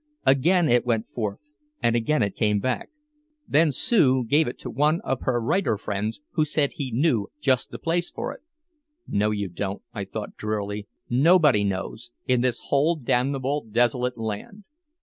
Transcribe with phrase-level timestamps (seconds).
[0.25, 1.37] Again it went forth
[1.79, 2.61] and again back it came.
[3.47, 7.69] Then Sue gave it to one of her writer friends who said he knew just
[7.69, 8.41] the place for it.
[9.07, 10.87] "No, you don't," I thought drearily.
[11.07, 14.63] "Nobody knows in this whole damnable desolate land."